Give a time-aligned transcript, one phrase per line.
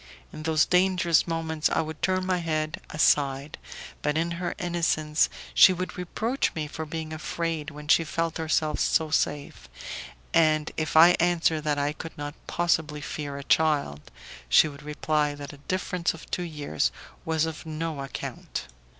[0.33, 3.59] In those dangerous moments I would turn my head aside;
[4.01, 8.79] but in her innocence she would reproach me for being afraid when she felt herself
[8.79, 9.69] so safe,
[10.33, 14.09] and if I answered that I could not possibly fear a child,
[14.49, 16.91] she would reply that a difference of two years
[17.23, 18.69] was of no account.